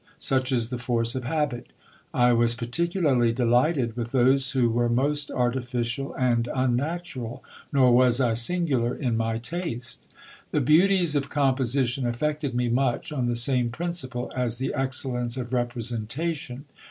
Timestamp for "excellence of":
14.73-15.53